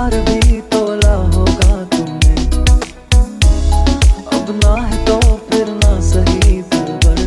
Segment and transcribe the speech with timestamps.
[0.00, 2.34] प्यार भी तोला होगा तुमने।
[4.36, 5.18] अब ना है तो
[5.48, 6.62] फिर ना सही
[7.02, 7.20] पर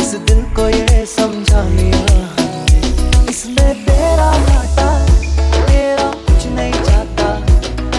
[0.00, 2.04] इस दिल को ये समझा लिया
[3.30, 4.88] इसमें तेरा घाटा
[5.56, 7.28] तेरा कुछ नहीं चाहता।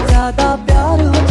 [0.07, 1.26] ज़्यादा प्यार हो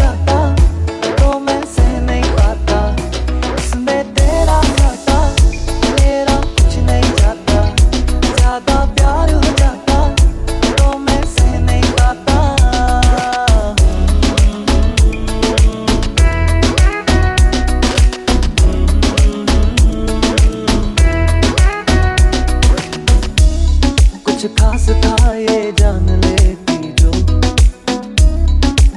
[24.49, 27.11] खास था ये जान लेती जो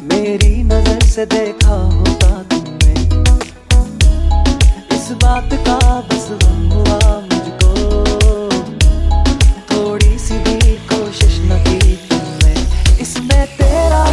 [0.04, 2.94] मेरी नज़र से देखा होता तुमने।
[4.96, 7.72] इस बात का बस हुआ मुझको।
[9.72, 12.54] थोड़ी सी भी कोशिश न की तुमने।
[13.02, 14.04] इसमें तेरा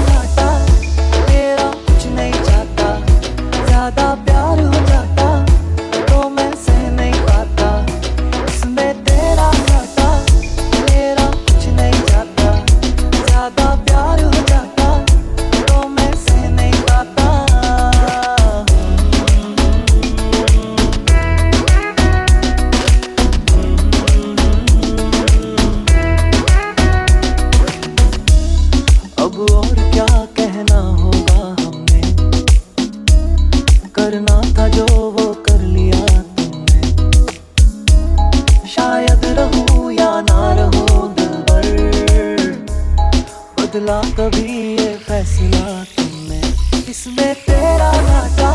[43.76, 46.38] बदला कभी ये फैसला तुमने।
[46.90, 48.50] इसमें तेरा घाटा